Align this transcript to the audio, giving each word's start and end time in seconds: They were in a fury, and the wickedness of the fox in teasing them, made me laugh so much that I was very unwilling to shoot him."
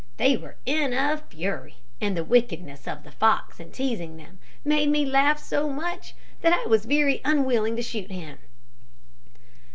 They 0.17 0.35
were 0.35 0.55
in 0.65 0.93
a 0.93 1.15
fury, 1.29 1.75
and 2.01 2.17
the 2.17 2.23
wickedness 2.23 2.87
of 2.87 3.03
the 3.03 3.11
fox 3.11 3.59
in 3.59 3.71
teasing 3.71 4.17
them, 4.17 4.39
made 4.65 4.89
me 4.89 5.05
laugh 5.05 5.37
so 5.37 5.69
much 5.69 6.15
that 6.41 6.51
I 6.51 6.67
was 6.67 6.85
very 6.85 7.21
unwilling 7.23 7.75
to 7.75 7.83
shoot 7.83 8.09
him." 8.09 8.39